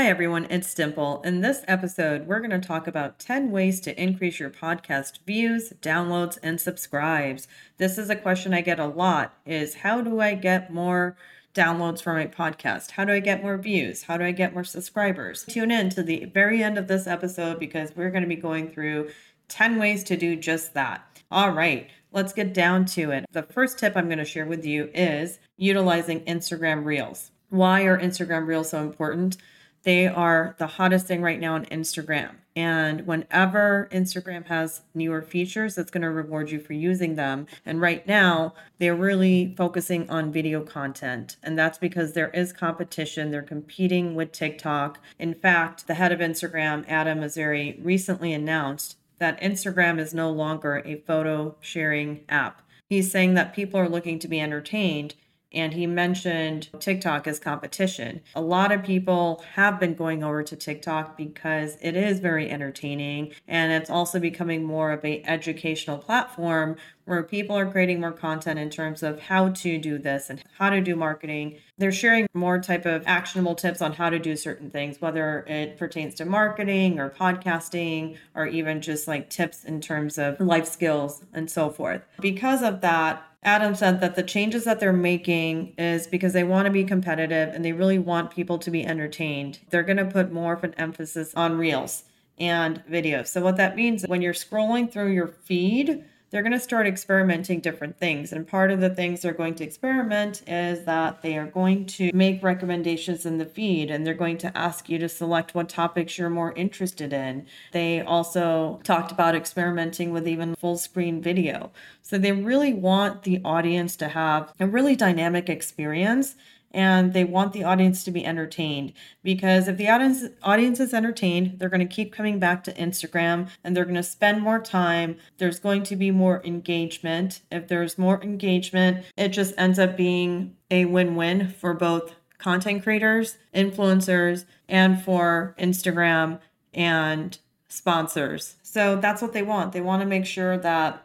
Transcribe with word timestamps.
Hi, 0.00 0.08
everyone, 0.08 0.46
it's 0.48 0.72
Dimple. 0.72 1.20
In 1.26 1.42
this 1.42 1.62
episode, 1.68 2.26
we're 2.26 2.40
going 2.40 2.58
to 2.58 2.66
talk 2.66 2.86
about 2.86 3.18
10 3.18 3.50
ways 3.50 3.80
to 3.80 4.02
increase 4.02 4.40
your 4.40 4.48
podcast 4.48 5.18
views, 5.26 5.74
downloads, 5.82 6.38
and 6.42 6.58
subscribes. 6.58 7.46
This 7.76 7.98
is 7.98 8.08
a 8.08 8.16
question 8.16 8.54
I 8.54 8.62
get 8.62 8.80
a 8.80 8.86
lot 8.86 9.34
is 9.44 9.74
how 9.74 10.00
do 10.00 10.18
I 10.18 10.36
get 10.36 10.72
more 10.72 11.18
downloads 11.54 12.00
for 12.00 12.14
my 12.14 12.26
podcast? 12.26 12.92
How 12.92 13.04
do 13.04 13.12
I 13.12 13.20
get 13.20 13.42
more 13.42 13.58
views? 13.58 14.04
How 14.04 14.16
do 14.16 14.24
I 14.24 14.30
get 14.30 14.54
more 14.54 14.64
subscribers? 14.64 15.44
Tune 15.44 15.70
in 15.70 15.90
to 15.90 16.02
the 16.02 16.24
very 16.24 16.62
end 16.62 16.78
of 16.78 16.88
this 16.88 17.06
episode 17.06 17.58
because 17.58 17.94
we're 17.94 18.10
going 18.10 18.22
to 18.22 18.26
be 18.26 18.36
going 18.36 18.70
through 18.70 19.10
10 19.48 19.78
ways 19.78 20.02
to 20.04 20.16
do 20.16 20.34
just 20.34 20.72
that. 20.72 21.22
All 21.30 21.50
right, 21.50 21.90
let's 22.10 22.32
get 22.32 22.54
down 22.54 22.86
to 22.86 23.10
it. 23.10 23.26
The 23.32 23.42
first 23.42 23.78
tip 23.78 23.98
I'm 23.98 24.06
going 24.06 24.16
to 24.16 24.24
share 24.24 24.46
with 24.46 24.64
you 24.64 24.88
is 24.94 25.40
utilizing 25.58 26.20
Instagram 26.20 26.86
Reels. 26.86 27.32
Why 27.50 27.82
are 27.82 28.00
Instagram 28.00 28.46
Reels 28.46 28.70
so 28.70 28.80
important? 28.80 29.36
They 29.82 30.06
are 30.06 30.54
the 30.58 30.66
hottest 30.66 31.06
thing 31.06 31.22
right 31.22 31.40
now 31.40 31.54
on 31.54 31.64
Instagram. 31.66 32.36
And 32.56 33.06
whenever 33.06 33.88
Instagram 33.92 34.46
has 34.46 34.82
newer 34.94 35.22
features, 35.22 35.78
it's 35.78 35.90
going 35.90 36.02
to 36.02 36.10
reward 36.10 36.50
you 36.50 36.60
for 36.60 36.72
using 36.72 37.14
them. 37.14 37.46
And 37.64 37.80
right 37.80 38.06
now, 38.06 38.54
they're 38.78 38.94
really 38.94 39.54
focusing 39.56 40.10
on 40.10 40.32
video 40.32 40.60
content. 40.62 41.36
And 41.42 41.58
that's 41.58 41.78
because 41.78 42.12
there 42.12 42.30
is 42.30 42.52
competition. 42.52 43.30
They're 43.30 43.42
competing 43.42 44.14
with 44.14 44.32
TikTok. 44.32 44.98
In 45.18 45.32
fact, 45.34 45.86
the 45.86 45.94
head 45.94 46.12
of 46.12 46.18
Instagram, 46.18 46.84
Adam 46.88 47.20
Mosseri, 47.20 47.78
recently 47.82 48.32
announced 48.34 48.96
that 49.18 49.40
Instagram 49.40 49.98
is 49.98 50.12
no 50.12 50.30
longer 50.30 50.82
a 50.84 50.96
photo 51.06 51.54
sharing 51.60 52.24
app. 52.28 52.62
He's 52.88 53.10
saying 53.10 53.34
that 53.34 53.54
people 53.54 53.78
are 53.78 53.88
looking 53.88 54.18
to 54.18 54.28
be 54.28 54.40
entertained 54.40 55.14
and 55.52 55.72
he 55.72 55.86
mentioned 55.86 56.68
TikTok 56.78 57.26
as 57.26 57.38
competition. 57.38 58.20
A 58.34 58.40
lot 58.40 58.72
of 58.72 58.82
people 58.82 59.42
have 59.54 59.80
been 59.80 59.94
going 59.94 60.22
over 60.22 60.42
to 60.42 60.56
TikTok 60.56 61.16
because 61.16 61.76
it 61.80 61.96
is 61.96 62.20
very 62.20 62.50
entertaining 62.50 63.32
and 63.48 63.72
it's 63.72 63.90
also 63.90 64.20
becoming 64.20 64.64
more 64.64 64.92
of 64.92 65.04
an 65.04 65.22
educational 65.24 65.98
platform 65.98 66.76
where 67.10 67.24
people 67.24 67.56
are 67.56 67.68
creating 67.68 68.00
more 68.00 68.12
content 68.12 68.56
in 68.56 68.70
terms 68.70 69.02
of 69.02 69.20
how 69.20 69.48
to 69.48 69.78
do 69.78 69.98
this 69.98 70.30
and 70.30 70.40
how 70.56 70.70
to 70.70 70.80
do 70.80 70.94
marketing. 70.94 71.58
They're 71.76 71.90
sharing 71.90 72.28
more 72.34 72.60
type 72.60 72.86
of 72.86 73.02
actionable 73.04 73.56
tips 73.56 73.82
on 73.82 73.94
how 73.94 74.10
to 74.10 74.18
do 74.20 74.36
certain 74.36 74.70
things, 74.70 75.00
whether 75.00 75.44
it 75.48 75.76
pertains 75.76 76.14
to 76.14 76.24
marketing 76.24 77.00
or 77.00 77.10
podcasting 77.10 78.16
or 78.36 78.46
even 78.46 78.80
just 78.80 79.08
like 79.08 79.28
tips 79.28 79.64
in 79.64 79.80
terms 79.80 80.18
of 80.18 80.38
life 80.38 80.68
skills 80.68 81.24
and 81.32 81.50
so 81.50 81.68
forth. 81.68 82.02
Because 82.20 82.62
of 82.62 82.80
that, 82.82 83.26
Adam 83.42 83.74
said 83.74 84.00
that 84.00 84.14
the 84.14 84.22
changes 84.22 84.62
that 84.62 84.78
they're 84.78 84.92
making 84.92 85.74
is 85.78 86.06
because 86.06 86.32
they 86.32 86.44
want 86.44 86.66
to 86.66 86.70
be 86.70 86.84
competitive 86.84 87.48
and 87.48 87.64
they 87.64 87.72
really 87.72 87.98
want 87.98 88.30
people 88.30 88.58
to 88.58 88.70
be 88.70 88.86
entertained. 88.86 89.58
They're 89.70 89.82
going 89.82 89.96
to 89.96 90.04
put 90.04 90.30
more 90.30 90.52
of 90.52 90.62
an 90.62 90.74
emphasis 90.74 91.34
on 91.34 91.58
reels 91.58 92.04
and 92.38 92.84
videos. 92.90 93.28
So, 93.28 93.42
what 93.42 93.56
that 93.56 93.76
means 93.76 94.04
when 94.06 94.22
you're 94.22 94.32
scrolling 94.32 94.90
through 94.90 95.12
your 95.12 95.28
feed, 95.28 96.04
they're 96.30 96.42
going 96.42 96.52
to 96.52 96.60
start 96.60 96.86
experimenting 96.86 97.60
different 97.60 97.98
things. 97.98 98.32
And 98.32 98.46
part 98.46 98.70
of 98.70 98.80
the 98.80 98.90
things 98.90 99.20
they're 99.20 99.32
going 99.32 99.56
to 99.56 99.64
experiment 99.64 100.42
is 100.46 100.84
that 100.84 101.22
they 101.22 101.36
are 101.36 101.46
going 101.46 101.86
to 101.86 102.10
make 102.14 102.42
recommendations 102.42 103.26
in 103.26 103.38
the 103.38 103.44
feed 103.44 103.90
and 103.90 104.06
they're 104.06 104.14
going 104.14 104.38
to 104.38 104.56
ask 104.56 104.88
you 104.88 104.98
to 104.98 105.08
select 105.08 105.54
what 105.54 105.68
topics 105.68 106.18
you're 106.18 106.30
more 106.30 106.52
interested 106.52 107.12
in. 107.12 107.46
They 107.72 108.00
also 108.00 108.80
talked 108.84 109.10
about 109.10 109.34
experimenting 109.34 110.12
with 110.12 110.28
even 110.28 110.54
full 110.54 110.78
screen 110.78 111.20
video. 111.20 111.72
So 112.02 112.16
they 112.16 112.32
really 112.32 112.72
want 112.72 113.24
the 113.24 113.40
audience 113.44 113.96
to 113.96 114.08
have 114.08 114.52
a 114.60 114.66
really 114.66 114.94
dynamic 114.94 115.48
experience 115.48 116.36
and 116.70 117.12
they 117.12 117.24
want 117.24 117.52
the 117.52 117.64
audience 117.64 118.04
to 118.04 118.10
be 118.10 118.24
entertained. 118.24 118.92
Because 119.22 119.68
if 119.68 119.76
the 119.76 119.88
audience 119.88 120.24
audience 120.42 120.80
is 120.80 120.94
entertained 120.94 121.58
they're 121.58 121.68
going 121.68 121.86
to 121.86 121.94
keep 121.94 122.12
coming 122.12 122.38
back 122.38 122.64
to 122.64 122.72
Instagram 122.74 123.48
and 123.64 123.76
they're 123.76 123.84
going 123.84 123.94
to 123.96 124.02
spend 124.02 124.42
more 124.42 124.60
time. 124.60 125.16
There's 125.38 125.58
going 125.58 125.82
to 125.84 125.96
be 125.96 126.10
more 126.10 126.42
engagement. 126.44 127.40
If 127.50 127.68
there's 127.68 127.98
more 127.98 128.22
engagement 128.22 129.04
it 129.16 129.28
just 129.28 129.54
ends 129.58 129.78
up 129.78 129.96
being 129.96 130.56
a 130.70 130.84
win-win 130.84 131.48
for 131.48 131.74
both 131.74 132.14
content 132.38 132.82
creators 132.82 133.38
influencers 133.54 134.44
and 134.68 135.02
for 135.02 135.54
Instagram 135.58 136.40
and 136.72 137.38
sponsors. 137.68 138.56
So 138.62 138.96
that's 138.96 139.22
what 139.22 139.32
they 139.32 139.42
want. 139.42 139.72
They 139.72 139.80
want 139.80 140.02
to 140.02 140.06
make 140.06 140.26
sure 140.26 140.56
that 140.58 141.04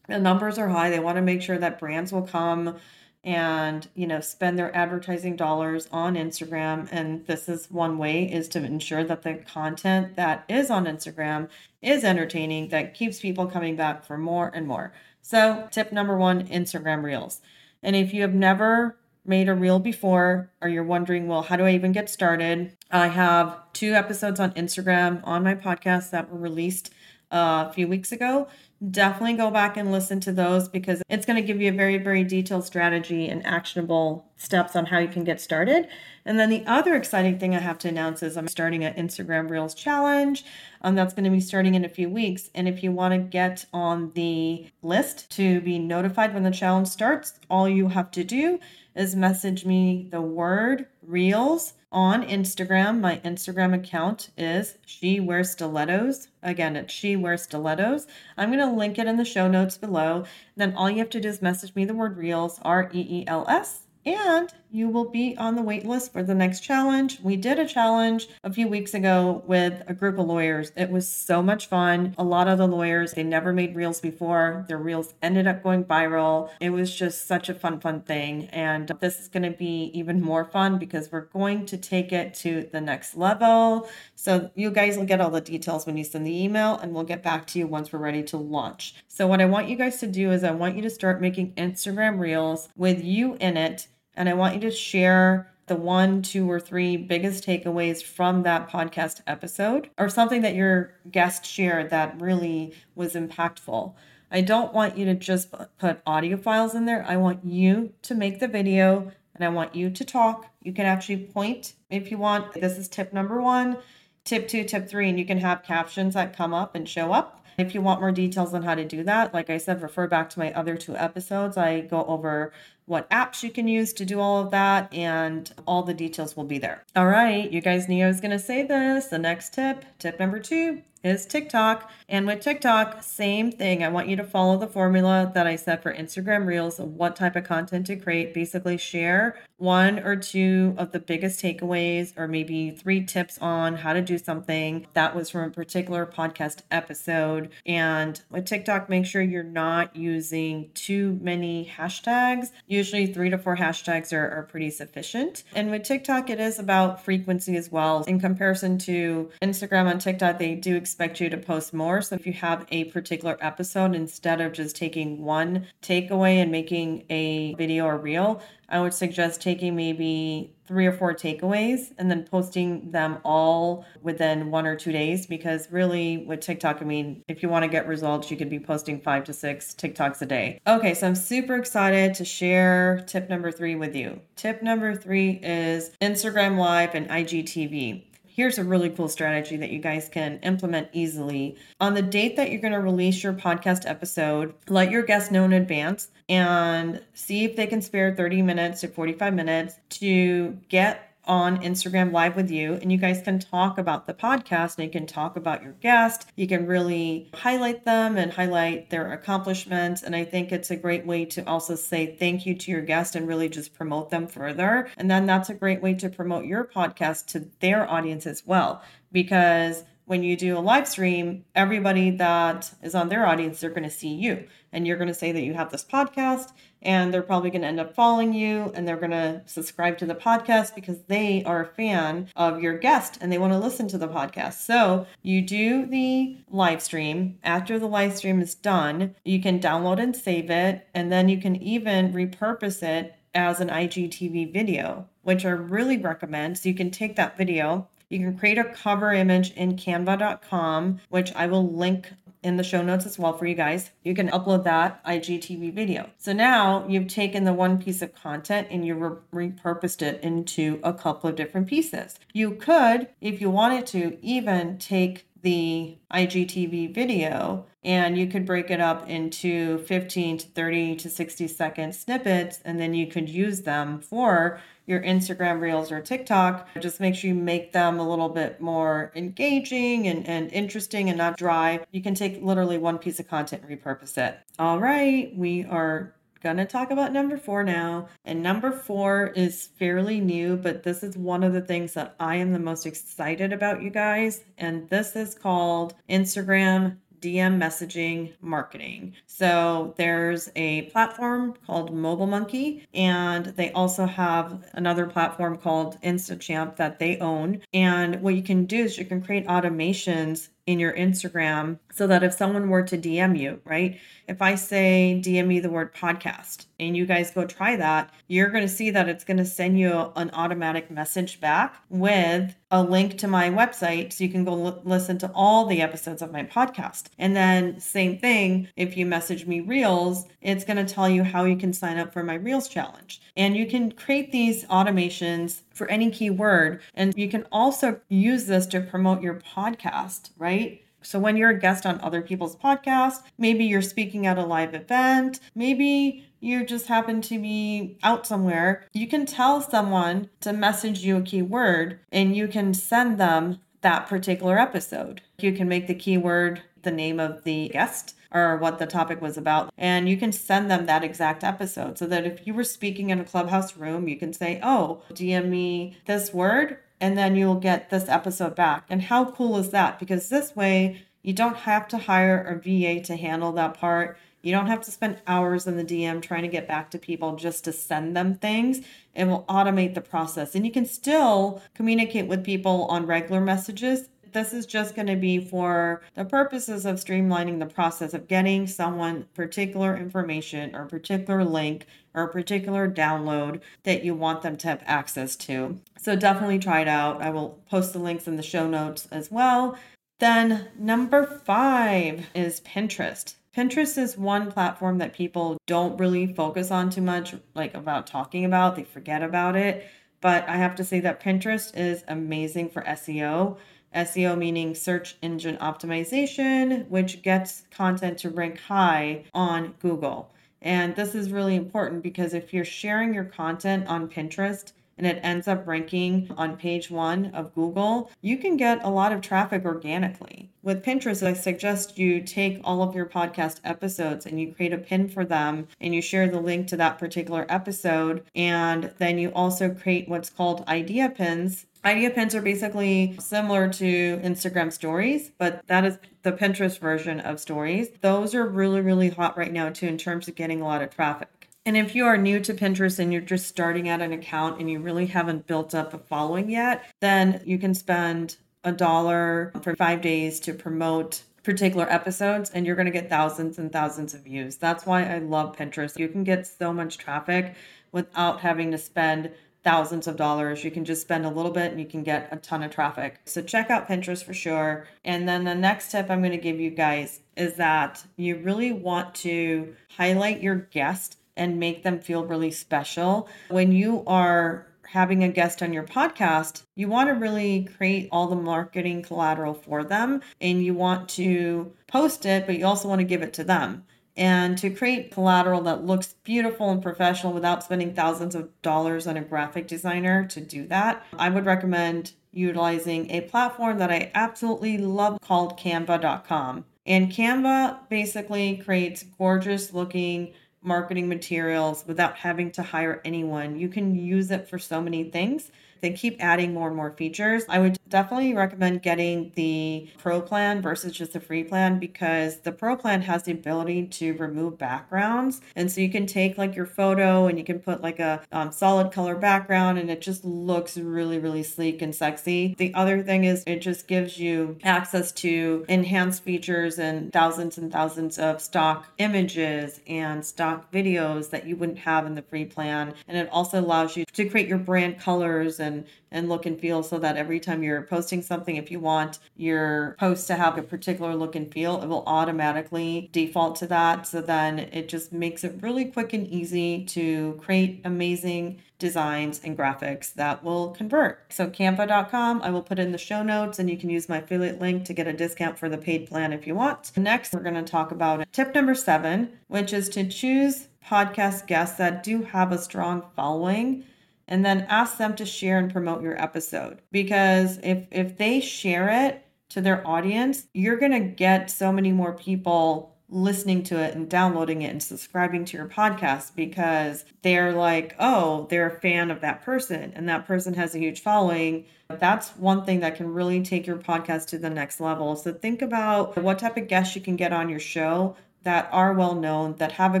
the 0.08 0.18
numbers 0.18 0.58
are 0.58 0.68
high. 0.68 0.90
They 0.90 0.98
want 0.98 1.16
to 1.16 1.22
make 1.22 1.42
sure 1.42 1.58
that 1.58 1.78
brands 1.78 2.12
will 2.12 2.26
come 2.26 2.76
and 3.22 3.88
you 3.94 4.06
know 4.06 4.20
spend 4.20 4.58
their 4.58 4.74
advertising 4.74 5.36
dollars 5.36 5.86
on 5.92 6.14
Instagram 6.14 6.88
and 6.90 7.26
this 7.26 7.48
is 7.48 7.70
one 7.70 7.98
way 7.98 8.24
is 8.24 8.48
to 8.48 8.64
ensure 8.64 9.04
that 9.04 9.22
the 9.22 9.34
content 9.34 10.16
that 10.16 10.44
is 10.48 10.70
on 10.70 10.86
Instagram 10.86 11.48
is 11.82 12.02
entertaining 12.02 12.68
that 12.68 12.94
keeps 12.94 13.20
people 13.20 13.46
coming 13.46 13.76
back 13.76 14.04
for 14.04 14.16
more 14.16 14.50
and 14.54 14.66
more. 14.66 14.92
So, 15.22 15.68
tip 15.70 15.92
number 15.92 16.16
1, 16.16 16.48
Instagram 16.48 17.02
Reels. 17.02 17.40
And 17.82 17.94
if 17.94 18.12
you 18.12 18.22
have 18.22 18.34
never 18.34 18.96
made 19.24 19.48
a 19.48 19.54
reel 19.54 19.78
before 19.78 20.50
or 20.60 20.68
you're 20.68 20.82
wondering, 20.82 21.28
well, 21.28 21.42
how 21.42 21.56
do 21.56 21.64
I 21.64 21.72
even 21.72 21.92
get 21.92 22.08
started? 22.08 22.76
I 22.90 23.08
have 23.08 23.58
two 23.72 23.92
episodes 23.94 24.40
on 24.40 24.52
Instagram 24.52 25.20
on 25.24 25.44
my 25.44 25.54
podcast 25.54 26.10
that 26.10 26.30
were 26.30 26.38
released 26.38 26.92
uh, 27.32 27.66
a 27.68 27.72
few 27.72 27.88
weeks 27.88 28.12
ago 28.12 28.48
definitely 28.88 29.34
go 29.34 29.50
back 29.50 29.76
and 29.76 29.92
listen 29.92 30.20
to 30.20 30.32
those 30.32 30.66
because 30.66 31.02
it's 31.10 31.26
going 31.26 31.36
to 31.36 31.42
give 31.42 31.60
you 31.60 31.68
a 31.68 31.74
very, 31.74 31.98
very 31.98 32.24
detailed 32.24 32.64
strategy 32.64 33.28
and 33.28 33.44
actionable 33.44 34.26
steps 34.36 34.74
on 34.74 34.86
how 34.86 34.98
you 34.98 35.08
can 35.08 35.22
get 35.22 35.38
started. 35.38 35.86
And 36.24 36.38
then 36.38 36.48
the 36.48 36.64
other 36.66 36.94
exciting 36.94 37.38
thing 37.38 37.54
I 37.54 37.58
have 37.58 37.76
to 37.80 37.88
announce 37.88 38.22
is 38.22 38.38
I'm 38.38 38.48
starting 38.48 38.84
an 38.84 38.94
Instagram 38.94 39.50
Reels 39.50 39.74
challenge. 39.74 40.44
Um, 40.80 40.94
that's 40.94 41.12
going 41.12 41.24
to 41.24 41.30
be 41.30 41.40
starting 41.40 41.74
in 41.74 41.84
a 41.84 41.90
few 41.90 42.08
weeks. 42.08 42.48
And 42.54 42.66
if 42.66 42.82
you 42.82 42.90
want 42.90 43.12
to 43.12 43.18
get 43.18 43.66
on 43.72 44.12
the 44.14 44.66
list 44.82 45.30
to 45.32 45.60
be 45.60 45.78
notified 45.78 46.32
when 46.32 46.42
the 46.42 46.50
challenge 46.50 46.88
starts, 46.88 47.38
all 47.50 47.68
you 47.68 47.88
have 47.88 48.10
to 48.12 48.24
do 48.24 48.60
is 48.96 49.14
message 49.14 49.66
me 49.66 50.08
the 50.10 50.22
word 50.22 50.86
Reels 51.02 51.74
on 51.92 52.22
Instagram. 52.22 53.00
My 53.00 53.18
Instagram 53.24 53.74
account 53.74 54.30
is 54.36 54.78
She 54.86 55.20
Wears 55.20 55.50
Stilettos. 55.50 56.28
Again, 56.42 56.76
it's 56.76 56.92
She 56.92 57.16
Wears 57.16 57.42
Stilettos. 57.42 58.06
I'm 58.36 58.50
going 58.50 58.60
to 58.60 58.72
link 58.72 58.98
it 58.98 59.06
in 59.06 59.16
the 59.16 59.24
show 59.24 59.48
notes 59.48 59.76
below. 59.76 60.24
Then 60.56 60.74
all 60.74 60.90
you 60.90 60.98
have 60.98 61.10
to 61.10 61.20
do 61.20 61.28
is 61.28 61.42
message 61.42 61.74
me 61.74 61.84
the 61.84 61.94
word 61.94 62.16
Reels, 62.16 62.60
R 62.62 62.90
E 62.92 63.00
E 63.00 63.24
L 63.26 63.44
S, 63.48 63.86
and 64.06 64.52
you 64.70 64.88
will 64.88 65.08
be 65.08 65.36
on 65.36 65.56
the 65.56 65.62
wait 65.62 65.84
list 65.84 66.12
for 66.12 66.22
the 66.22 66.34
next 66.34 66.60
challenge. 66.60 67.18
We 67.22 67.36
did 67.36 67.58
a 67.58 67.66
challenge 67.66 68.28
a 68.44 68.52
few 68.52 68.68
weeks 68.68 68.94
ago 68.94 69.42
with 69.46 69.82
a 69.86 69.94
group 69.94 70.18
of 70.18 70.26
lawyers. 70.26 70.72
It 70.76 70.90
was 70.90 71.08
so 71.08 71.42
much 71.42 71.66
fun. 71.66 72.14
A 72.18 72.24
lot 72.24 72.48
of 72.48 72.58
the 72.58 72.68
lawyers, 72.68 73.12
they 73.12 73.22
never 73.22 73.52
made 73.52 73.74
reels 73.74 74.00
before. 74.00 74.64
Their 74.68 74.78
reels 74.78 75.14
ended 75.22 75.46
up 75.46 75.62
going 75.62 75.84
viral. 75.84 76.50
It 76.60 76.70
was 76.70 76.94
just 76.94 77.26
such 77.26 77.48
a 77.48 77.54
fun, 77.54 77.80
fun 77.80 78.02
thing. 78.02 78.46
And 78.46 78.88
this 79.00 79.18
is 79.20 79.28
going 79.28 79.42
to 79.42 79.56
be 79.56 79.90
even 79.94 80.20
more 80.20 80.44
fun 80.44 80.78
because 80.78 81.10
we're 81.10 81.26
going 81.26 81.66
to 81.66 81.76
take 81.76 82.12
it 82.12 82.34
to 82.34 82.68
the 82.72 82.80
next 82.80 83.16
level. 83.16 83.88
So 84.14 84.50
you 84.54 84.70
guys 84.70 84.96
will 84.96 85.04
get 85.04 85.20
all 85.20 85.30
the 85.30 85.40
details 85.40 85.86
when 85.86 85.96
you 85.96 86.04
send 86.04 86.26
the 86.26 86.44
email, 86.44 86.76
and 86.76 86.94
we'll 86.94 87.04
get 87.04 87.22
back 87.22 87.46
to 87.48 87.58
you 87.58 87.66
once 87.66 87.92
we're 87.92 87.98
ready 87.98 88.22
to 88.24 88.36
launch. 88.36 88.94
So, 89.08 89.26
what 89.26 89.40
I 89.40 89.46
want 89.46 89.68
you 89.68 89.76
guys 89.76 89.98
to 90.00 90.06
do 90.06 90.30
is 90.30 90.44
I 90.44 90.50
want 90.50 90.76
you 90.76 90.82
to 90.82 90.90
start 90.90 91.20
making 91.20 91.52
Instagram 91.54 92.18
reels 92.18 92.68
with 92.76 93.02
you 93.02 93.36
in 93.40 93.56
it 93.56 93.88
and 94.20 94.28
I 94.28 94.34
want 94.34 94.54
you 94.54 94.60
to 94.60 94.70
share 94.70 95.50
the 95.66 95.76
one, 95.76 96.20
two, 96.20 96.48
or 96.50 96.60
three 96.60 96.98
biggest 96.98 97.46
takeaways 97.46 98.02
from 98.02 98.42
that 98.42 98.68
podcast 98.68 99.22
episode 99.26 99.88
or 99.96 100.10
something 100.10 100.42
that 100.42 100.54
your 100.54 100.92
guest 101.10 101.46
shared 101.46 101.88
that 101.88 102.20
really 102.20 102.74
was 102.94 103.14
impactful. 103.14 103.94
I 104.30 104.42
don't 104.42 104.74
want 104.74 104.98
you 104.98 105.06
to 105.06 105.14
just 105.14 105.54
put 105.78 106.02
audio 106.06 106.36
files 106.36 106.74
in 106.74 106.84
there. 106.84 107.02
I 107.08 107.16
want 107.16 107.46
you 107.46 107.94
to 108.02 108.14
make 108.14 108.40
the 108.40 108.46
video 108.46 109.10
and 109.34 109.42
I 109.42 109.48
want 109.48 109.74
you 109.74 109.88
to 109.88 110.04
talk. 110.04 110.44
You 110.62 110.74
can 110.74 110.84
actually 110.84 111.24
point 111.24 111.72
if 111.88 112.10
you 112.10 112.18
want. 112.18 112.52
This 112.52 112.76
is 112.76 112.88
tip 112.88 113.14
number 113.14 113.40
one, 113.40 113.78
tip 114.26 114.48
two, 114.48 114.64
tip 114.64 114.86
three, 114.86 115.08
and 115.08 115.18
you 115.18 115.24
can 115.24 115.38
have 115.38 115.62
captions 115.62 116.12
that 116.12 116.36
come 116.36 116.52
up 116.52 116.74
and 116.74 116.86
show 116.86 117.14
up. 117.14 117.42
If 117.56 117.74
you 117.74 117.82
want 117.82 118.00
more 118.00 118.12
details 118.12 118.54
on 118.54 118.62
how 118.62 118.74
to 118.74 118.84
do 118.84 119.02
that, 119.04 119.34
like 119.34 119.50
I 119.50 119.58
said, 119.58 119.82
refer 119.82 120.06
back 120.06 120.30
to 120.30 120.38
my 120.38 120.52
other 120.52 120.76
two 120.76 120.96
episodes. 120.96 121.56
I 121.56 121.80
go 121.80 122.04
over 122.04 122.52
what 122.90 123.08
apps 123.08 123.44
you 123.44 123.50
can 123.50 123.68
use 123.68 123.92
to 123.92 124.04
do 124.04 124.18
all 124.18 124.42
of 124.42 124.50
that, 124.50 124.92
and 124.92 125.52
all 125.64 125.84
the 125.84 125.94
details 125.94 126.36
will 126.36 126.44
be 126.44 126.58
there. 126.58 126.84
All 126.96 127.06
right, 127.06 127.50
you 127.50 127.60
guys 127.60 127.88
knew 127.88 128.04
I 128.04 128.08
was 128.08 128.20
going 128.20 128.32
to 128.32 128.38
say 128.38 128.66
this. 128.66 129.06
The 129.06 129.18
next 129.18 129.54
tip, 129.54 129.84
tip 130.00 130.18
number 130.18 130.40
two, 130.40 130.82
is 131.02 131.24
TikTok. 131.24 131.90
And 132.08 132.26
with 132.26 132.40
TikTok, 132.40 133.02
same 133.02 133.50
thing. 133.52 133.82
I 133.82 133.88
want 133.88 134.08
you 134.08 134.16
to 134.16 134.24
follow 134.24 134.58
the 134.58 134.66
formula 134.66 135.30
that 135.34 135.46
I 135.46 135.56
set 135.56 135.82
for 135.82 135.94
Instagram 135.94 136.46
Reels 136.46 136.78
of 136.78 136.94
what 136.94 137.16
type 137.16 137.36
of 137.36 137.44
content 137.44 137.86
to 137.86 137.96
create. 137.96 138.34
Basically, 138.34 138.76
share 138.76 139.38
one 139.56 139.98
or 140.00 140.16
two 140.16 140.74
of 140.76 140.92
the 140.92 140.98
biggest 140.98 141.42
takeaways, 141.42 142.12
or 142.18 142.26
maybe 142.26 142.70
three 142.70 143.04
tips 143.04 143.38
on 143.38 143.76
how 143.76 143.92
to 143.92 144.02
do 144.02 144.18
something 144.18 144.86
that 144.94 145.14
was 145.14 145.30
from 145.30 145.44
a 145.44 145.50
particular 145.50 146.04
podcast 146.04 146.60
episode. 146.70 147.50
And 147.64 148.20
with 148.30 148.46
TikTok, 148.46 148.90
make 148.90 149.06
sure 149.06 149.22
you're 149.22 149.42
not 149.42 149.96
using 149.96 150.70
too 150.74 151.18
many 151.22 151.70
hashtags. 151.78 152.50
Usually, 152.80 153.04
three 153.04 153.28
to 153.28 153.36
four 153.36 153.58
hashtags 153.58 154.10
are, 154.10 154.30
are 154.30 154.44
pretty 154.44 154.70
sufficient. 154.70 155.44
And 155.54 155.70
with 155.70 155.82
TikTok, 155.82 156.30
it 156.30 156.40
is 156.40 156.58
about 156.58 157.04
frequency 157.04 157.54
as 157.58 157.70
well. 157.70 158.04
In 158.04 158.18
comparison 158.18 158.78
to 158.78 159.30
Instagram 159.42 159.90
and 159.90 160.00
TikTok, 160.00 160.38
they 160.38 160.54
do 160.54 160.76
expect 160.76 161.20
you 161.20 161.28
to 161.28 161.36
post 161.36 161.74
more. 161.74 162.00
So 162.00 162.14
if 162.14 162.26
you 162.26 162.32
have 162.32 162.66
a 162.70 162.84
particular 162.84 163.36
episode, 163.42 163.94
instead 163.94 164.40
of 164.40 164.54
just 164.54 164.76
taking 164.76 165.22
one 165.22 165.66
takeaway 165.82 166.36
and 166.36 166.50
making 166.50 167.04
a 167.10 167.54
video 167.56 167.84
or 167.84 167.98
reel, 167.98 168.40
I 168.70 168.80
would 168.80 168.94
suggest 168.94 169.40
taking 169.40 169.76
maybe 169.76 170.54
three 170.66 170.86
or 170.86 170.92
four 170.92 171.12
takeaways 171.12 171.92
and 171.98 172.08
then 172.10 172.24
posting 172.24 172.92
them 172.92 173.18
all 173.24 173.84
within 174.02 174.50
one 174.50 174.66
or 174.66 174.76
two 174.76 174.92
days. 174.92 175.26
Because 175.26 175.70
really, 175.72 176.18
with 176.18 176.40
TikTok, 176.40 176.80
I 176.80 176.84
mean, 176.84 177.24
if 177.28 177.42
you 177.42 177.48
want 177.48 177.64
to 177.64 177.68
get 177.68 177.88
results, 177.88 178.30
you 178.30 178.36
could 178.36 178.50
be 178.50 178.60
posting 178.60 179.00
five 179.00 179.24
to 179.24 179.32
six 179.32 179.74
TikToks 179.74 180.22
a 180.22 180.26
day. 180.26 180.60
Okay, 180.66 180.94
so 180.94 181.08
I'm 181.08 181.16
super 181.16 181.56
excited 181.56 182.14
to 182.14 182.24
share 182.24 183.04
tip 183.06 183.28
number 183.28 183.50
three 183.50 183.74
with 183.74 183.96
you. 183.96 184.20
Tip 184.36 184.62
number 184.62 184.94
three 184.94 185.40
is 185.42 185.90
Instagram 186.00 186.56
Live 186.56 186.94
and 186.94 187.08
IGTV 187.08 188.04
here's 188.40 188.56
a 188.56 188.64
really 188.64 188.88
cool 188.88 189.06
strategy 189.06 189.58
that 189.58 189.68
you 189.68 189.78
guys 189.78 190.08
can 190.08 190.38
implement 190.38 190.88
easily. 190.94 191.54
On 191.78 191.92
the 191.92 192.00
date 192.00 192.36
that 192.36 192.50
you're 192.50 192.62
going 192.62 192.72
to 192.72 192.80
release 192.80 193.22
your 193.22 193.34
podcast 193.34 193.82
episode, 193.86 194.54
let 194.70 194.90
your 194.90 195.02
guests 195.02 195.30
know 195.30 195.44
in 195.44 195.52
advance 195.52 196.08
and 196.26 197.02
see 197.12 197.44
if 197.44 197.54
they 197.54 197.66
can 197.66 197.82
spare 197.82 198.16
30 198.16 198.40
minutes 198.40 198.80
to 198.80 198.88
45 198.88 199.34
minutes 199.34 199.74
to 199.90 200.58
get 200.70 201.09
on 201.30 201.62
Instagram 201.62 202.10
Live 202.10 202.34
with 202.34 202.50
you, 202.50 202.74
and 202.74 202.90
you 202.90 202.98
guys 202.98 203.22
can 203.22 203.38
talk 203.38 203.78
about 203.78 204.08
the 204.08 204.12
podcast 204.12 204.76
and 204.76 204.84
you 204.84 204.90
can 204.90 205.06
talk 205.06 205.36
about 205.36 205.62
your 205.62 205.74
guest. 205.74 206.26
You 206.34 206.48
can 206.48 206.66
really 206.66 207.30
highlight 207.32 207.84
them 207.84 208.18
and 208.18 208.32
highlight 208.32 208.90
their 208.90 209.12
accomplishments. 209.12 210.02
And 210.02 210.16
I 210.16 210.24
think 210.24 210.50
it's 210.50 210.72
a 210.72 210.76
great 210.76 211.06
way 211.06 211.24
to 211.26 211.46
also 211.46 211.76
say 211.76 212.16
thank 212.16 212.46
you 212.46 212.56
to 212.56 212.72
your 212.72 212.82
guest 212.82 213.14
and 213.14 213.28
really 213.28 213.48
just 213.48 213.74
promote 213.74 214.10
them 214.10 214.26
further. 214.26 214.90
And 214.96 215.08
then 215.08 215.24
that's 215.24 215.48
a 215.48 215.54
great 215.54 215.80
way 215.80 215.94
to 215.94 216.08
promote 216.08 216.46
your 216.46 216.64
podcast 216.64 217.26
to 217.26 217.46
their 217.60 217.88
audience 217.88 218.26
as 218.26 218.44
well, 218.44 218.82
because 219.12 219.84
when 220.10 220.24
you 220.24 220.36
do 220.36 220.58
a 220.58 220.60
live 220.60 220.88
stream, 220.88 221.44
everybody 221.54 222.10
that 222.10 222.74
is 222.82 222.96
on 222.96 223.08
their 223.08 223.24
audience, 223.24 223.60
they're 223.60 223.70
going 223.70 223.84
to 223.84 223.88
see 223.88 224.12
you 224.12 224.44
and 224.72 224.84
you're 224.84 224.96
going 224.96 225.06
to 225.06 225.14
say 225.14 225.30
that 225.30 225.44
you 225.44 225.54
have 225.54 225.70
this 225.70 225.84
podcast 225.84 226.50
and 226.82 227.14
they're 227.14 227.22
probably 227.22 227.48
going 227.48 227.62
to 227.62 227.68
end 227.68 227.78
up 227.78 227.94
following 227.94 228.32
you 228.32 228.72
and 228.74 228.88
they're 228.88 228.96
going 228.96 229.12
to 229.12 229.40
subscribe 229.46 229.96
to 229.96 230.06
the 230.06 230.14
podcast 230.16 230.74
because 230.74 230.98
they 231.06 231.44
are 231.44 231.62
a 231.62 231.74
fan 231.76 232.28
of 232.34 232.60
your 232.60 232.76
guest 232.76 233.18
and 233.20 233.30
they 233.30 233.38
want 233.38 233.52
to 233.52 233.58
listen 233.60 233.86
to 233.86 233.98
the 233.98 234.08
podcast. 234.08 234.54
So 234.54 235.06
you 235.22 235.42
do 235.42 235.86
the 235.86 236.38
live 236.50 236.82
stream. 236.82 237.38
After 237.44 237.78
the 237.78 237.86
live 237.86 238.16
stream 238.16 238.40
is 238.40 238.56
done, 238.56 239.14
you 239.24 239.40
can 239.40 239.60
download 239.60 240.02
and 240.02 240.16
save 240.16 240.50
it 240.50 240.88
and 240.92 241.12
then 241.12 241.28
you 241.28 241.40
can 241.40 241.54
even 241.54 242.12
repurpose 242.12 242.82
it 242.82 243.14
as 243.32 243.60
an 243.60 243.68
IGTV 243.68 244.52
video, 244.52 245.06
which 245.22 245.44
I 245.44 245.50
really 245.50 245.98
recommend. 245.98 246.58
So 246.58 246.68
you 246.68 246.74
can 246.74 246.90
take 246.90 247.14
that 247.14 247.38
video 247.38 247.86
you 248.10 248.18
can 248.18 248.36
create 248.36 248.58
a 248.58 248.64
cover 248.64 249.12
image 249.12 249.52
in 249.52 249.76
canva.com, 249.76 251.00
which 251.08 251.32
I 251.34 251.46
will 251.46 251.72
link 251.72 252.12
in 252.42 252.56
the 252.56 252.64
show 252.64 252.82
notes 252.82 253.06
as 253.06 253.18
well 253.18 253.36
for 253.36 253.46
you 253.46 253.54
guys. 253.54 253.90
You 254.02 254.14
can 254.14 254.28
upload 254.30 254.64
that 254.64 255.04
IGTV 255.04 255.74
video. 255.74 256.10
So 256.18 256.32
now 256.32 256.86
you've 256.88 257.08
taken 257.08 257.44
the 257.44 257.52
one 257.52 257.78
piece 257.80 258.02
of 258.02 258.14
content 258.14 258.68
and 258.70 258.84
you 258.84 258.94
re- 258.94 259.50
repurposed 259.50 260.02
it 260.02 260.22
into 260.22 260.80
a 260.82 260.92
couple 260.92 261.30
of 261.30 261.36
different 261.36 261.68
pieces. 261.68 262.18
You 262.32 262.52
could, 262.52 263.08
if 263.20 263.40
you 263.40 263.50
wanted 263.50 263.86
to, 263.88 264.18
even 264.22 264.78
take 264.78 265.26
the 265.42 265.96
IGTV 266.12 266.94
video 266.94 267.66
and 267.82 268.18
you 268.18 268.26
could 268.26 268.44
break 268.44 268.70
it 268.70 268.80
up 268.80 269.08
into 269.08 269.78
15 269.78 270.38
to 270.38 270.46
30 270.46 270.96
to 270.96 271.08
60 271.08 271.48
second 271.48 271.94
snippets 271.94 272.60
and 272.64 272.78
then 272.78 272.92
you 272.92 273.06
could 273.06 273.28
use 273.28 273.62
them 273.62 274.00
for 274.00 274.60
your 274.90 275.00
Instagram 275.00 275.60
Reels 275.60 275.90
or 275.90 276.00
TikTok. 276.00 276.68
Just 276.80 277.00
make 277.00 277.14
sure 277.14 277.28
you 277.28 277.34
make 277.34 277.72
them 277.72 277.98
a 277.98 278.08
little 278.08 278.28
bit 278.28 278.60
more 278.60 279.12
engaging 279.14 280.08
and, 280.08 280.26
and 280.26 280.52
interesting 280.52 281.08
and 281.08 281.16
not 281.16 281.38
dry. 281.38 281.80
You 281.92 282.02
can 282.02 282.14
take 282.14 282.42
literally 282.42 282.76
one 282.76 282.98
piece 282.98 283.20
of 283.20 283.28
content 283.28 283.62
and 283.66 283.80
repurpose 283.80 284.18
it. 284.18 284.38
All 284.58 284.78
right, 284.78 285.32
we 285.36 285.64
are 285.64 286.14
gonna 286.42 286.66
talk 286.66 286.90
about 286.90 287.12
number 287.12 287.36
four 287.36 287.62
now. 287.62 288.08
And 288.24 288.42
number 288.42 288.72
four 288.72 289.28
is 289.36 289.68
fairly 289.78 290.20
new, 290.20 290.56
but 290.56 290.82
this 290.82 291.02
is 291.02 291.16
one 291.16 291.44
of 291.44 291.52
the 291.52 291.60
things 291.60 291.94
that 291.94 292.14
I 292.18 292.36
am 292.36 292.52
the 292.52 292.58
most 292.58 292.86
excited 292.86 293.52
about, 293.52 293.82
you 293.82 293.90
guys. 293.90 294.42
And 294.58 294.88
this 294.88 295.16
is 295.16 295.34
called 295.34 295.94
Instagram 296.08 296.96
DM 297.20 297.58
messaging 297.58 298.32
marketing. 298.40 299.14
So 299.26 299.94
there's 299.96 300.50
a 300.56 300.82
platform 300.82 301.54
called 301.66 301.94
Mobile 301.94 302.26
Monkey, 302.26 302.86
and 302.94 303.46
they 303.46 303.70
also 303.72 304.06
have 304.06 304.68
another 304.72 305.06
platform 305.06 305.56
called 305.58 306.00
InstaChamp 306.02 306.76
that 306.76 306.98
they 306.98 307.18
own. 307.18 307.60
And 307.72 308.20
what 308.22 308.34
you 308.34 308.42
can 308.42 308.64
do 308.64 308.84
is 308.84 308.98
you 308.98 309.04
can 309.04 309.22
create 309.22 309.46
automations 309.46 310.48
in 310.70 310.78
your 310.78 310.92
Instagram 310.92 311.78
so 311.92 312.06
that 312.06 312.22
if 312.22 312.32
someone 312.32 312.70
were 312.70 312.84
to 312.84 312.96
DM 312.96 313.36
you, 313.36 313.60
right? 313.64 313.98
If 314.28 314.40
I 314.40 314.54
say 314.54 315.20
DM 315.22 315.48
me 315.48 315.58
the 315.58 315.68
word 315.68 315.92
podcast 315.92 316.66
and 316.78 316.96
you 316.96 317.06
guys 317.06 317.32
go 317.32 317.44
try 317.44 317.74
that, 317.74 318.10
you're 318.28 318.50
going 318.50 318.62
to 318.62 318.72
see 318.72 318.90
that 318.90 319.08
it's 319.08 319.24
going 319.24 319.38
to 319.38 319.44
send 319.44 319.80
you 319.80 320.12
an 320.14 320.30
automatic 320.32 320.88
message 320.88 321.40
back 321.40 321.74
with 321.88 322.54
a 322.70 322.84
link 322.84 323.18
to 323.18 323.26
my 323.26 323.50
website 323.50 324.12
so 324.12 324.22
you 324.22 324.30
can 324.30 324.44
go 324.44 324.52
l- 324.52 324.80
listen 324.84 325.18
to 325.18 325.30
all 325.34 325.66
the 325.66 325.80
episodes 325.80 326.22
of 326.22 326.30
my 326.30 326.44
podcast. 326.44 327.06
And 327.18 327.34
then, 327.34 327.80
same 327.80 328.18
thing, 328.18 328.68
if 328.76 328.96
you 328.96 329.04
message 329.04 329.46
me 329.46 329.58
Reels, 329.58 330.26
it's 330.40 330.64
going 330.64 330.84
to 330.84 330.94
tell 330.94 331.08
you 331.08 331.24
how 331.24 331.44
you 331.44 331.56
can 331.56 331.72
sign 331.72 331.98
up 331.98 332.12
for 332.12 332.22
my 332.22 332.34
Reels 332.34 332.68
challenge. 332.68 333.20
And 333.36 333.56
you 333.56 333.66
can 333.66 333.90
create 333.90 334.30
these 334.30 334.64
automations 334.66 335.62
for 335.80 335.90
any 335.90 336.10
keyword. 336.10 336.78
And 336.92 337.14
you 337.16 337.26
can 337.26 337.46
also 337.50 338.02
use 338.10 338.44
this 338.44 338.66
to 338.66 338.82
promote 338.82 339.22
your 339.22 339.36
podcast, 339.36 340.28
right? 340.36 340.84
So 341.00 341.18
when 341.18 341.38
you're 341.38 341.48
a 341.48 341.58
guest 341.58 341.86
on 341.86 341.98
other 342.02 342.20
people's 342.20 342.54
podcasts, 342.54 343.22
maybe 343.38 343.64
you're 343.64 343.80
speaking 343.80 344.26
at 344.26 344.36
a 344.36 344.44
live 344.44 344.74
event, 344.74 345.40
maybe 345.54 346.26
you 346.38 346.66
just 346.66 346.88
happen 346.88 347.22
to 347.22 347.38
be 347.38 347.96
out 348.02 348.26
somewhere, 348.26 348.84
you 348.92 349.08
can 349.08 349.24
tell 349.24 349.62
someone 349.62 350.28
to 350.42 350.52
message 350.52 351.02
you 351.02 351.16
a 351.16 351.22
keyword 351.22 351.98
and 352.12 352.36
you 352.36 352.46
can 352.46 352.74
send 352.74 353.16
them 353.16 353.60
that 353.80 354.06
particular 354.06 354.58
episode. 354.58 355.22
You 355.38 355.52
can 355.52 355.66
make 355.66 355.86
the 355.86 355.94
keyword 355.94 356.60
the 356.82 356.90
name 356.90 357.18
of 357.18 357.44
the 357.44 357.70
guest 357.70 358.14
or 358.32 358.56
what 358.56 358.78
the 358.78 358.86
topic 358.86 359.20
was 359.20 359.36
about. 359.36 359.72
And 359.76 360.08
you 360.08 360.16
can 360.16 360.32
send 360.32 360.70
them 360.70 360.86
that 360.86 361.04
exact 361.04 361.44
episode 361.44 361.98
so 361.98 362.06
that 362.06 362.26
if 362.26 362.46
you 362.46 362.54
were 362.54 362.64
speaking 362.64 363.10
in 363.10 363.20
a 363.20 363.24
clubhouse 363.24 363.76
room, 363.76 364.08
you 364.08 364.16
can 364.16 364.32
say, 364.32 364.60
Oh, 364.62 365.02
DM 365.12 365.48
me 365.48 365.96
this 366.06 366.32
word, 366.32 366.78
and 367.00 367.16
then 367.16 367.34
you'll 367.34 367.56
get 367.56 367.90
this 367.90 368.08
episode 368.08 368.54
back. 368.54 368.84
And 368.88 369.02
how 369.02 369.30
cool 369.30 369.56
is 369.58 369.70
that? 369.70 369.98
Because 369.98 370.28
this 370.28 370.54
way, 370.54 371.02
you 371.22 371.32
don't 371.32 371.56
have 371.56 371.88
to 371.88 371.98
hire 371.98 372.40
a 372.40 372.58
VA 372.58 373.02
to 373.04 373.16
handle 373.16 373.52
that 373.52 373.74
part. 373.74 374.16
You 374.42 374.52
don't 374.52 374.68
have 374.68 374.80
to 374.82 374.90
spend 374.90 375.20
hours 375.26 375.66
in 375.66 375.76
the 375.76 375.84
DM 375.84 376.22
trying 376.22 376.42
to 376.42 376.48
get 376.48 376.66
back 376.66 376.90
to 376.90 376.98
people 376.98 377.36
just 377.36 377.64
to 377.64 377.72
send 377.72 378.16
them 378.16 378.36
things. 378.36 378.80
It 379.14 379.24
will 379.24 379.44
automate 379.44 379.94
the 379.94 380.00
process. 380.00 380.54
And 380.54 380.64
you 380.64 380.72
can 380.72 380.86
still 380.86 381.62
communicate 381.74 382.26
with 382.26 382.44
people 382.44 382.86
on 382.86 383.06
regular 383.06 383.40
messages 383.40 384.08
this 384.32 384.52
is 384.52 384.66
just 384.66 384.94
going 384.94 385.06
to 385.06 385.16
be 385.16 385.38
for 385.38 386.02
the 386.14 386.24
purposes 386.24 386.86
of 386.86 386.96
streamlining 386.96 387.58
the 387.58 387.66
process 387.66 388.14
of 388.14 388.28
getting 388.28 388.66
someone 388.66 389.26
particular 389.34 389.96
information 389.96 390.74
or 390.74 390.86
particular 390.86 391.44
link 391.44 391.86
or 392.14 392.24
a 392.24 392.32
particular 392.32 392.90
download 392.90 393.60
that 393.84 394.04
you 394.04 394.14
want 394.14 394.42
them 394.42 394.56
to 394.56 394.68
have 394.68 394.82
access 394.84 395.36
to. 395.36 395.78
So 395.98 396.16
definitely 396.16 396.58
try 396.58 396.80
it 396.80 396.88
out. 396.88 397.22
I 397.22 397.30
will 397.30 397.60
post 397.70 397.92
the 397.92 397.98
links 397.98 398.26
in 398.26 398.36
the 398.36 398.42
show 398.42 398.68
notes 398.68 399.06
as 399.10 399.30
well. 399.30 399.76
Then, 400.18 400.68
number 400.78 401.24
five 401.24 402.26
is 402.34 402.60
Pinterest. 402.60 403.34
Pinterest 403.56 403.98
is 403.98 404.16
one 404.16 404.52
platform 404.52 404.98
that 404.98 405.14
people 405.14 405.56
don't 405.66 405.98
really 405.98 406.32
focus 406.32 406.70
on 406.70 406.90
too 406.90 407.00
much, 407.00 407.34
like 407.54 407.74
about 407.74 408.06
talking 408.06 408.44
about, 408.44 408.76
they 408.76 408.84
forget 408.84 409.22
about 409.22 409.56
it. 409.56 409.88
But 410.20 410.48
I 410.48 410.56
have 410.56 410.76
to 410.76 410.84
say 410.84 411.00
that 411.00 411.22
Pinterest 411.22 411.76
is 411.76 412.04
amazing 412.06 412.70
for 412.70 412.82
SEO. 412.82 413.56
SEO 413.94 414.36
meaning 414.36 414.74
search 414.74 415.16
engine 415.22 415.56
optimization, 415.56 416.88
which 416.88 417.22
gets 417.22 417.64
content 417.70 418.18
to 418.18 418.30
rank 418.30 418.58
high 418.58 419.24
on 419.34 419.74
Google. 419.80 420.32
And 420.62 420.94
this 420.94 421.14
is 421.14 421.32
really 421.32 421.56
important 421.56 422.02
because 422.02 422.34
if 422.34 422.52
you're 422.52 422.64
sharing 422.64 423.14
your 423.14 423.24
content 423.24 423.86
on 423.86 424.08
Pinterest, 424.08 424.72
and 425.00 425.06
it 425.06 425.20
ends 425.22 425.48
up 425.48 425.66
ranking 425.66 426.30
on 426.36 426.58
page 426.58 426.90
one 426.90 427.30
of 427.34 427.54
Google, 427.54 428.10
you 428.20 428.36
can 428.36 428.58
get 428.58 428.84
a 428.84 428.90
lot 428.90 429.12
of 429.12 429.22
traffic 429.22 429.64
organically. 429.64 430.50
With 430.62 430.84
Pinterest, 430.84 431.26
I 431.26 431.32
suggest 431.32 431.96
you 431.96 432.20
take 432.20 432.60
all 432.64 432.82
of 432.82 432.94
your 432.94 433.06
podcast 433.06 433.60
episodes 433.64 434.26
and 434.26 434.38
you 434.38 434.52
create 434.52 434.74
a 434.74 434.78
pin 434.78 435.08
for 435.08 435.24
them 435.24 435.68
and 435.80 435.94
you 435.94 436.02
share 436.02 436.28
the 436.28 436.38
link 436.38 436.66
to 436.66 436.76
that 436.76 436.98
particular 436.98 437.46
episode. 437.48 438.24
And 438.34 438.92
then 438.98 439.16
you 439.16 439.30
also 439.30 439.70
create 439.70 440.06
what's 440.06 440.28
called 440.28 440.68
idea 440.68 441.08
pins 441.08 441.64
Idea 441.82 442.10
pins 442.10 442.34
are 442.34 442.42
basically 442.42 443.16
similar 443.18 443.66
to 443.72 444.18
Instagram 444.18 444.70
stories, 444.70 445.30
but 445.38 445.66
that 445.66 445.86
is 445.86 445.96
the 446.24 446.32
Pinterest 446.32 446.78
version 446.78 447.20
of 447.20 447.40
stories. 447.40 447.88
Those 448.02 448.34
are 448.34 448.46
really, 448.46 448.82
really 448.82 449.08
hot 449.08 449.38
right 449.38 449.50
now, 449.50 449.70
too, 449.70 449.86
in 449.86 449.96
terms 449.96 450.28
of 450.28 450.34
getting 450.34 450.60
a 450.60 450.64
lot 450.64 450.82
of 450.82 450.94
traffic. 450.94 451.39
And 451.70 451.76
if 451.76 451.94
you 451.94 452.06
are 452.06 452.16
new 452.16 452.40
to 452.40 452.52
Pinterest 452.52 452.98
and 452.98 453.12
you're 453.12 453.22
just 453.22 453.46
starting 453.46 453.88
out 453.88 454.02
an 454.02 454.12
account 454.12 454.58
and 454.58 454.68
you 454.68 454.80
really 454.80 455.06
haven't 455.06 455.46
built 455.46 455.72
up 455.72 455.94
a 455.94 455.98
following 455.98 456.50
yet, 456.50 456.84
then 456.98 457.40
you 457.44 457.58
can 457.58 457.74
spend 457.74 458.38
a 458.64 458.72
dollar 458.72 459.52
for 459.62 459.76
five 459.76 460.00
days 460.00 460.40
to 460.40 460.52
promote 460.52 461.22
particular 461.44 461.88
episodes 461.88 462.50
and 462.50 462.66
you're 462.66 462.74
going 462.74 462.86
to 462.86 462.90
get 462.90 463.08
thousands 463.08 463.56
and 463.56 463.70
thousands 463.70 464.14
of 464.14 464.24
views. 464.24 464.56
That's 464.56 464.84
why 464.84 465.04
I 465.04 465.18
love 465.18 465.54
Pinterest. 465.54 465.96
You 465.96 466.08
can 466.08 466.24
get 466.24 466.44
so 466.44 466.72
much 466.72 466.98
traffic 466.98 467.54
without 467.92 468.40
having 468.40 468.72
to 468.72 468.78
spend 468.78 469.30
thousands 469.62 470.08
of 470.08 470.16
dollars. 470.16 470.64
You 470.64 470.72
can 470.72 470.84
just 470.84 471.02
spend 471.02 471.24
a 471.24 471.30
little 471.30 471.52
bit 471.52 471.70
and 471.70 471.78
you 471.78 471.86
can 471.86 472.02
get 472.02 472.30
a 472.32 472.36
ton 472.36 472.64
of 472.64 472.72
traffic. 472.72 473.20
So 473.26 473.42
check 473.42 473.70
out 473.70 473.86
Pinterest 473.86 474.24
for 474.24 474.34
sure. 474.34 474.88
And 475.04 475.28
then 475.28 475.44
the 475.44 475.54
next 475.54 475.92
tip 475.92 476.10
I'm 476.10 476.20
going 476.20 476.32
to 476.32 476.36
give 476.36 476.58
you 476.58 476.70
guys 476.70 477.20
is 477.36 477.54
that 477.58 478.04
you 478.16 478.38
really 478.38 478.72
want 478.72 479.14
to 479.16 479.76
highlight 479.96 480.42
your 480.42 480.56
guest 480.56 481.18
and 481.40 481.58
make 481.58 481.82
them 481.82 481.98
feel 481.98 482.24
really 482.24 482.50
special. 482.50 483.28
When 483.48 483.72
you 483.72 484.04
are 484.06 484.66
having 484.86 485.24
a 485.24 485.28
guest 485.28 485.62
on 485.62 485.72
your 485.72 485.84
podcast, 485.84 486.62
you 486.76 486.86
want 486.86 487.08
to 487.08 487.14
really 487.14 487.68
create 487.76 488.08
all 488.12 488.26
the 488.26 488.36
marketing 488.36 489.02
collateral 489.02 489.54
for 489.54 489.82
them 489.82 490.20
and 490.40 490.62
you 490.62 490.74
want 490.74 491.08
to 491.08 491.72
post 491.86 492.26
it, 492.26 492.44
but 492.44 492.58
you 492.58 492.66
also 492.66 492.88
want 492.88 492.98
to 492.98 493.04
give 493.04 493.22
it 493.22 493.32
to 493.32 493.44
them. 493.44 493.84
And 494.16 494.58
to 494.58 494.68
create 494.68 495.12
collateral 495.12 495.62
that 495.62 495.86
looks 495.86 496.14
beautiful 496.24 496.70
and 496.70 496.82
professional 496.82 497.32
without 497.32 497.64
spending 497.64 497.94
thousands 497.94 498.34
of 498.34 498.50
dollars 498.60 499.06
on 499.06 499.16
a 499.16 499.22
graphic 499.22 499.66
designer 499.66 500.26
to 500.26 500.40
do 500.40 500.66
that, 500.66 501.06
I 501.18 501.30
would 501.30 501.46
recommend 501.46 502.12
utilizing 502.32 503.10
a 503.10 503.22
platform 503.22 503.78
that 503.78 503.90
I 503.90 504.10
absolutely 504.14 504.76
love 504.76 505.18
called 505.22 505.58
canva.com. 505.58 506.66
And 506.84 507.10
Canva 507.10 507.88
basically 507.88 508.56
creates 508.56 509.04
gorgeous 509.04 509.72
looking 509.72 510.32
marketing 510.62 511.08
materials 511.08 511.84
without 511.86 512.16
having 512.16 512.50
to 512.52 512.62
hire 512.62 513.00
anyone. 513.04 513.58
You 513.58 513.68
can 513.68 513.94
use 513.94 514.30
it 514.30 514.48
for 514.48 514.58
so 514.58 514.80
many 514.80 515.04
things. 515.04 515.50
They 515.80 515.92
keep 515.92 516.16
adding 516.20 516.54
more 516.54 516.68
and 516.68 516.76
more 516.76 516.92
features. 516.92 517.44
I 517.48 517.58
would 517.58 517.78
definitely 517.88 518.34
recommend 518.34 518.82
getting 518.82 519.32
the 519.34 519.88
pro 519.98 520.22
plan 520.22 520.62
versus 520.62 520.92
just 520.92 521.12
the 521.12 521.20
free 521.20 521.44
plan 521.44 521.78
because 521.78 522.38
the 522.38 522.52
pro 522.52 522.76
plan 522.76 523.02
has 523.02 523.24
the 523.24 523.32
ability 523.32 523.86
to 523.86 524.14
remove 524.14 524.58
backgrounds. 524.58 525.40
And 525.56 525.70
so 525.70 525.80
you 525.80 525.90
can 525.90 526.06
take 526.06 526.38
like 526.38 526.54
your 526.54 526.66
photo 526.66 527.26
and 527.26 527.38
you 527.38 527.44
can 527.44 527.58
put 527.58 527.82
like 527.82 527.98
a 527.98 528.22
um, 528.32 528.52
solid 528.52 528.92
color 528.92 529.16
background 529.16 529.78
and 529.78 529.90
it 529.90 530.00
just 530.00 530.24
looks 530.24 530.76
really, 530.76 531.18
really 531.18 531.42
sleek 531.42 531.82
and 531.82 531.94
sexy. 531.94 532.54
The 532.56 532.72
other 532.74 533.02
thing 533.02 533.24
is 533.24 533.42
it 533.46 533.60
just 533.60 533.88
gives 533.88 534.18
you 534.18 534.58
access 534.62 535.12
to 535.12 535.64
enhanced 535.68 536.22
features 536.22 536.78
and 536.78 537.12
thousands 537.12 537.58
and 537.58 537.72
thousands 537.72 538.18
of 538.18 538.40
stock 538.40 538.86
images 538.98 539.80
and 539.86 540.24
stock 540.24 540.70
videos 540.72 541.30
that 541.30 541.46
you 541.46 541.56
wouldn't 541.56 541.78
have 541.78 542.06
in 542.06 542.14
the 542.14 542.22
free 542.22 542.44
plan. 542.44 542.94
And 543.08 543.16
it 543.16 543.28
also 543.30 543.60
allows 543.60 543.96
you 543.96 544.04
to 544.12 544.28
create 544.28 544.48
your 544.48 544.58
brand 544.58 544.98
colors 544.98 545.58
and 545.60 545.69
and 545.70 545.84
and 546.10 546.28
look 546.28 546.44
and 546.44 546.60
feel 546.60 546.82
so 546.82 546.98
that 546.98 547.16
every 547.16 547.40
time 547.40 547.62
you're 547.62 547.82
posting 547.82 548.20
something 548.22 548.56
if 548.56 548.70
you 548.70 548.80
want 548.80 549.18
your 549.36 549.96
post 549.98 550.26
to 550.26 550.34
have 550.34 550.58
a 550.58 550.62
particular 550.62 551.14
look 551.14 551.34
and 551.36 551.52
feel 551.52 551.80
it 551.82 551.86
will 551.86 552.04
automatically 552.06 553.08
default 553.12 553.56
to 553.56 553.66
that 553.66 554.06
so 554.06 554.20
then 554.20 554.58
it 554.58 554.88
just 554.88 555.12
makes 555.12 555.44
it 555.44 555.54
really 555.60 555.84
quick 555.84 556.12
and 556.12 556.26
easy 556.26 556.84
to 556.84 557.38
create 557.42 557.80
amazing 557.84 558.60
designs 558.80 559.40
and 559.44 559.56
graphics 559.56 560.12
that 560.14 560.42
will 560.42 560.70
convert. 560.70 561.32
So 561.32 561.48
canva.com, 561.48 562.42
I 562.42 562.50
will 562.50 562.62
put 562.62 562.80
in 562.80 562.90
the 562.90 562.98
show 562.98 563.22
notes 563.22 563.60
and 563.60 563.70
you 563.70 563.76
can 563.76 563.90
use 563.90 564.08
my 564.08 564.18
affiliate 564.18 564.60
link 564.60 564.84
to 564.86 564.92
get 564.92 565.06
a 565.06 565.12
discount 565.12 565.58
for 565.58 565.68
the 565.68 565.78
paid 565.78 566.08
plan 566.08 566.32
if 566.32 566.46
you 566.46 566.56
want. 566.56 566.90
Next, 566.96 567.32
we're 567.32 567.42
going 567.42 567.54
to 567.54 567.62
talk 567.62 567.92
about 567.92 568.26
tip 568.32 568.52
number 568.54 568.74
7, 568.74 569.30
which 569.46 569.72
is 569.72 569.88
to 569.90 570.08
choose 570.08 570.66
podcast 570.84 571.46
guests 571.46 571.76
that 571.76 572.02
do 572.02 572.22
have 572.22 572.50
a 572.50 572.58
strong 572.58 573.04
following 573.14 573.84
and 574.30 574.44
then 574.44 574.66
ask 574.68 574.96
them 574.96 575.14
to 575.16 575.26
share 575.26 575.58
and 575.58 575.72
promote 575.72 576.02
your 576.02 576.20
episode. 576.20 576.80
Because 576.90 577.58
if 577.62 577.86
if 577.90 578.16
they 578.16 578.40
share 578.40 578.88
it 579.06 579.24
to 579.50 579.60
their 579.60 579.86
audience 579.86 580.46
you're 580.54 580.78
going 580.78 580.92
to 580.92 581.00
get 581.00 581.50
so 581.50 581.72
many 581.72 581.92
more 581.92 582.12
people 582.12 582.96
listening 583.08 583.64
to 583.64 583.76
it 583.76 583.94
and 583.94 584.08
downloading 584.08 584.62
it 584.62 584.70
and 584.70 584.80
subscribing 584.80 585.44
to 585.44 585.56
your 585.56 585.66
podcast 585.66 586.36
because 586.36 587.04
they're 587.22 587.52
like 587.52 587.96
oh 587.98 588.46
they're 588.48 588.68
a 588.68 588.80
fan 588.80 589.10
of 589.10 589.20
that 589.20 589.42
person 589.42 589.92
and 589.96 590.08
that 590.08 590.24
person 590.26 590.54
has 590.54 590.74
a 590.74 590.78
huge 590.78 591.00
following. 591.00 591.66
That's 591.88 592.30
one 592.36 592.64
thing 592.64 592.80
that 592.80 592.94
can 592.94 593.12
really 593.12 593.42
take 593.42 593.66
your 593.66 593.78
podcast 593.78 594.28
to 594.28 594.38
the 594.38 594.48
next 594.48 594.80
level. 594.80 595.16
So 595.16 595.32
think 595.32 595.60
about 595.60 596.16
what 596.22 596.38
type 596.38 596.56
of 596.56 596.68
guests 596.68 596.94
you 596.94 597.02
can 597.02 597.16
get 597.16 597.32
on 597.32 597.48
your 597.48 597.58
show 597.58 598.14
that 598.42 598.68
are 598.72 598.94
well 598.94 599.14
known, 599.14 599.56
that 599.56 599.72
have 599.72 599.94
a 599.94 600.00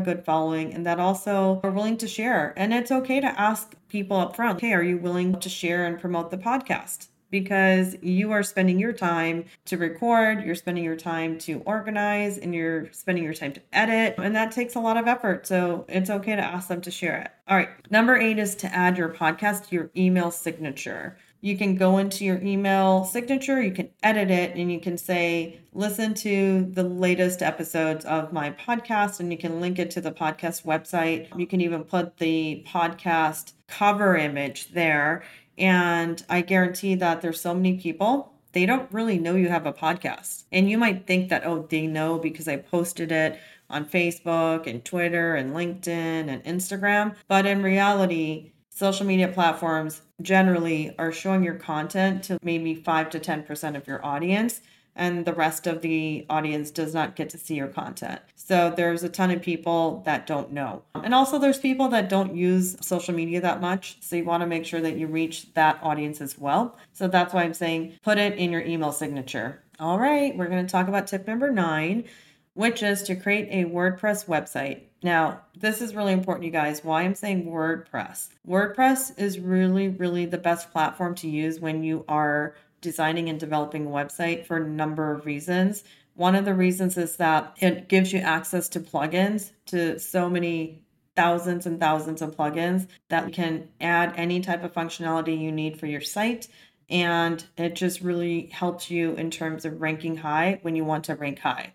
good 0.00 0.24
following, 0.24 0.72
and 0.72 0.86
that 0.86 0.98
also 0.98 1.60
are 1.62 1.70
willing 1.70 1.96
to 1.98 2.08
share. 2.08 2.54
And 2.56 2.72
it's 2.72 2.90
okay 2.90 3.20
to 3.20 3.40
ask 3.40 3.74
people 3.90 4.16
up 4.16 4.36
front, 4.36 4.60
hey, 4.60 4.72
are 4.72 4.82
you 4.82 4.96
willing 4.96 5.38
to 5.40 5.48
share 5.48 5.86
and 5.86 6.00
promote 6.00 6.30
the 6.30 6.38
podcast? 6.38 7.08
Because 7.30 7.96
you 8.02 8.32
are 8.32 8.42
spending 8.42 8.80
your 8.80 8.92
time 8.92 9.44
to 9.66 9.76
record, 9.76 10.42
you're 10.42 10.56
spending 10.56 10.82
your 10.82 10.96
time 10.96 11.38
to 11.40 11.62
organize, 11.64 12.38
and 12.38 12.54
you're 12.54 12.90
spending 12.92 13.22
your 13.22 13.34
time 13.34 13.52
to 13.52 13.62
edit. 13.72 14.16
And 14.18 14.34
that 14.34 14.50
takes 14.50 14.74
a 14.74 14.80
lot 14.80 14.96
of 14.96 15.06
effort. 15.06 15.46
So 15.46 15.84
it's 15.88 16.10
okay 16.10 16.34
to 16.34 16.42
ask 16.42 16.66
them 16.66 16.80
to 16.80 16.90
share 16.90 17.20
it. 17.20 17.30
All 17.46 17.56
right. 17.56 17.68
Number 17.90 18.16
eight 18.16 18.40
is 18.40 18.56
to 18.56 18.74
add 18.74 18.98
your 18.98 19.10
podcast 19.10 19.68
to 19.68 19.76
your 19.76 19.90
email 19.96 20.32
signature 20.32 21.16
you 21.40 21.56
can 21.56 21.76
go 21.76 21.98
into 21.98 22.24
your 22.24 22.40
email 22.42 23.04
signature, 23.04 23.62
you 23.62 23.72
can 23.72 23.90
edit 24.02 24.30
it, 24.30 24.56
and 24.56 24.70
you 24.70 24.80
can 24.80 24.98
say, 24.98 25.60
listen 25.72 26.14
to 26.14 26.66
the 26.70 26.82
latest 26.82 27.42
episodes 27.42 28.04
of 28.04 28.32
my 28.32 28.50
podcast, 28.50 29.20
and 29.20 29.32
you 29.32 29.38
can 29.38 29.60
link 29.60 29.78
it 29.78 29.90
to 29.92 30.00
the 30.00 30.12
podcast 30.12 30.64
website. 30.64 31.28
You 31.38 31.46
can 31.46 31.60
even 31.60 31.84
put 31.84 32.18
the 32.18 32.64
podcast 32.68 33.52
cover 33.68 34.16
image 34.16 34.72
there. 34.72 35.22
And 35.56 36.22
I 36.28 36.42
guarantee 36.42 36.94
that 36.96 37.20
there's 37.20 37.40
so 37.40 37.54
many 37.54 37.78
people, 37.78 38.34
they 38.52 38.66
don't 38.66 38.92
really 38.92 39.18
know 39.18 39.36
you 39.36 39.48
have 39.48 39.66
a 39.66 39.72
podcast. 39.72 40.44
And 40.50 40.68
you 40.68 40.76
might 40.76 41.06
think 41.06 41.28
that, 41.30 41.46
oh, 41.46 41.66
they 41.70 41.86
know 41.86 42.18
because 42.18 42.48
I 42.48 42.56
posted 42.56 43.12
it 43.12 43.38
on 43.68 43.84
Facebook 43.86 44.66
and 44.66 44.84
Twitter 44.84 45.36
and 45.36 45.54
LinkedIn 45.54 45.88
and 45.88 46.42
Instagram. 46.44 47.14
But 47.28 47.46
in 47.46 47.62
reality, 47.62 48.52
social 48.70 49.06
media 49.06 49.28
platforms 49.28 50.00
generally 50.22 50.94
are 50.98 51.12
showing 51.12 51.42
your 51.42 51.54
content 51.54 52.24
to 52.24 52.38
maybe 52.42 52.74
5 52.74 53.10
to 53.10 53.20
10% 53.20 53.76
of 53.76 53.86
your 53.86 54.04
audience 54.04 54.60
and 54.96 55.24
the 55.24 55.32
rest 55.32 55.66
of 55.66 55.82
the 55.82 56.26
audience 56.28 56.70
does 56.70 56.94
not 56.94 57.16
get 57.16 57.30
to 57.30 57.38
see 57.38 57.54
your 57.54 57.68
content. 57.68 58.20
So 58.34 58.72
there's 58.76 59.02
a 59.02 59.08
ton 59.08 59.30
of 59.30 59.40
people 59.40 60.02
that 60.04 60.26
don't 60.26 60.52
know. 60.52 60.82
And 60.94 61.14
also 61.14 61.38
there's 61.38 61.58
people 61.58 61.88
that 61.90 62.08
don't 62.08 62.34
use 62.34 62.76
social 62.80 63.14
media 63.14 63.40
that 63.40 63.60
much. 63.60 63.98
So 64.00 64.16
you 64.16 64.24
want 64.24 64.42
to 64.42 64.46
make 64.46 64.66
sure 64.66 64.80
that 64.80 64.96
you 64.96 65.06
reach 65.06 65.52
that 65.54 65.78
audience 65.82 66.20
as 66.20 66.38
well. 66.38 66.76
So 66.92 67.08
that's 67.08 67.32
why 67.32 67.44
I'm 67.44 67.54
saying 67.54 67.94
put 68.02 68.18
it 68.18 68.36
in 68.38 68.50
your 68.50 68.62
email 68.62 68.92
signature. 68.92 69.62
All 69.78 69.98
right, 69.98 70.36
we're 70.36 70.48
going 70.48 70.66
to 70.66 70.70
talk 70.70 70.88
about 70.88 71.06
tip 71.06 71.26
number 71.26 71.50
9, 71.50 72.04
which 72.52 72.82
is 72.82 73.02
to 73.04 73.16
create 73.16 73.48
a 73.50 73.70
WordPress 73.70 74.26
website. 74.26 74.82
Now, 75.02 75.40
this 75.56 75.80
is 75.80 75.94
really 75.94 76.12
important, 76.12 76.44
you 76.44 76.50
guys. 76.50 76.84
Why 76.84 77.02
I'm 77.02 77.14
saying 77.14 77.46
WordPress. 77.46 78.28
WordPress 78.46 79.18
is 79.18 79.38
really, 79.38 79.88
really 79.88 80.26
the 80.26 80.38
best 80.38 80.70
platform 80.70 81.14
to 81.16 81.28
use 81.28 81.58
when 81.58 81.82
you 81.82 82.04
are 82.08 82.54
designing 82.80 83.28
and 83.28 83.40
developing 83.40 83.86
a 83.86 83.90
website 83.90 84.46
for 84.46 84.58
a 84.58 84.68
number 84.68 85.12
of 85.12 85.26
reasons. 85.26 85.84
One 86.14 86.34
of 86.34 86.44
the 86.44 86.54
reasons 86.54 86.98
is 86.98 87.16
that 87.16 87.56
it 87.60 87.88
gives 87.88 88.12
you 88.12 88.18
access 88.20 88.68
to 88.70 88.80
plugins, 88.80 89.52
to 89.66 89.98
so 89.98 90.28
many 90.28 90.82
thousands 91.16 91.66
and 91.66 91.80
thousands 91.80 92.22
of 92.22 92.36
plugins 92.36 92.86
that 93.08 93.32
can 93.32 93.68
add 93.80 94.12
any 94.16 94.40
type 94.40 94.64
of 94.64 94.72
functionality 94.72 95.38
you 95.38 95.52
need 95.52 95.78
for 95.78 95.86
your 95.86 96.00
site. 96.00 96.48
And 96.88 97.42
it 97.56 97.74
just 97.74 98.00
really 98.00 98.46
helps 98.46 98.90
you 98.90 99.14
in 99.14 99.30
terms 99.30 99.64
of 99.64 99.80
ranking 99.80 100.16
high 100.16 100.58
when 100.62 100.76
you 100.76 100.84
want 100.84 101.04
to 101.04 101.14
rank 101.14 101.38
high. 101.38 101.72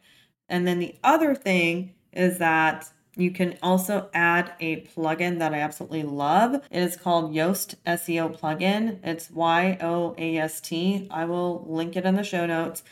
And 0.50 0.68
then 0.68 0.80
the 0.80 0.96
other 1.04 1.34
thing 1.34 1.94
is 2.12 2.38
that 2.40 2.90
you 3.16 3.32
can 3.32 3.58
also 3.62 4.10
add 4.14 4.54
a 4.60 4.82
plugin 4.82 5.40
that 5.40 5.54
I 5.54 5.60
absolutely 5.60 6.04
love. 6.04 6.56
It 6.70 6.82
is 6.82 6.96
called 6.96 7.34
Yoast 7.34 7.76
SEO 7.86 8.38
plugin. 8.38 9.00
It's 9.04 9.32
Y 9.32 9.78
O 9.82 10.16
A 10.18 10.38
S 10.38 10.62
T. 10.62 11.08
I 11.10 11.26
will 11.26 11.66
link 11.68 11.96
it 11.96 12.06
in 12.06 12.16
the 12.16 12.24
show 12.24 12.46
notes. 12.46 12.84